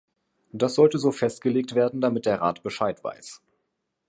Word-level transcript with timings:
Das 0.51 0.73
sollte 0.73 0.97
so 0.97 1.11
festgelegt 1.11 1.75
werden, 1.75 2.01
damit 2.01 2.25
der 2.25 2.41
Rat 2.41 2.63
Bescheid 2.63 3.03
weiß. 3.03 3.43